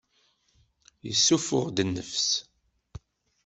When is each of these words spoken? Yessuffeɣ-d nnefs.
Yessuffeɣ-d 1.07 1.77
nnefs. 1.87 2.29